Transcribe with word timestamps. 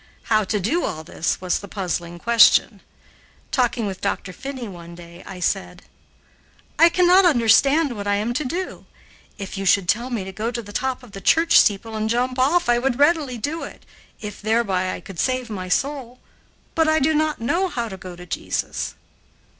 How 0.33 0.43
to 0.45 0.59
do 0.59 0.83
all 0.83 1.03
this 1.03 1.39
was 1.39 1.59
the 1.59 1.67
puzzling 1.67 2.17
question. 2.17 2.81
Talking 3.51 3.85
with 3.85 4.01
Dr. 4.01 4.33
Finney 4.33 4.67
one 4.67 4.95
day, 4.95 5.23
I 5.27 5.39
said: 5.39 5.83
"I 6.79 6.89
cannot 6.89 7.23
understand 7.23 7.95
what 7.95 8.07
I 8.07 8.15
am 8.15 8.33
to 8.33 8.43
do. 8.43 8.87
If 9.37 9.59
you 9.59 9.65
should 9.65 9.87
tell 9.87 10.09
me 10.09 10.23
to 10.23 10.31
go 10.31 10.49
to 10.49 10.63
the 10.63 10.73
top 10.73 11.03
of 11.03 11.11
the 11.11 11.21
church 11.21 11.59
steeple 11.59 11.95
and 11.95 12.09
jump 12.09 12.39
off, 12.39 12.67
I 12.67 12.79
would 12.79 12.97
readily 12.97 13.37
do 13.37 13.61
it, 13.63 13.85
if 14.19 14.41
thereby 14.41 14.91
I 14.91 15.01
could 15.01 15.19
save 15.19 15.51
my 15.51 15.69
soul; 15.69 16.17
but 16.73 16.87
I 16.87 16.97
do 16.97 17.13
not 17.13 17.39
know 17.39 17.67
how 17.67 17.87
to 17.87 17.95
go 17.95 18.15
to 18.15 18.25
Jesus." 18.25 18.95